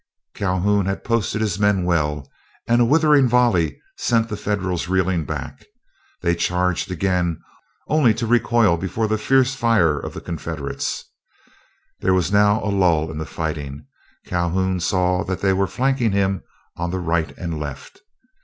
[0.33, 2.27] Calhoun had posted his men well,
[2.65, 5.63] and a withering volley sent the Federals reeling back.
[6.23, 7.39] They charged again,
[7.87, 11.03] only to recoil before the fierce fire of the Confederates.
[11.99, 13.85] There was now a lull in the fighting.
[14.25, 16.41] Calhoun saw that they were flanking him
[16.75, 18.01] on the right and left.